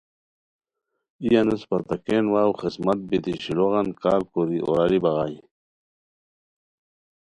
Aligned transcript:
ای 1.21 1.29
انوس 1.39 1.63
پھتاکین 1.69 2.25
واؤ 2.33 2.51
خسمت 2.59 2.99
بیتی 3.07 3.33
شیلوغان 3.43 3.87
کار 4.01 4.21
کوری 4.31 4.57
اوراری 4.65 4.99
بغائے 5.03 5.37